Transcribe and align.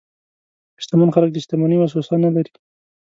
شتمن 0.83 1.09
خلک 1.15 1.29
د 1.33 1.37
شتمنۍ 1.43 1.77
وسوسه 1.79 2.15
نه 2.23 2.29
لري. 2.35 2.53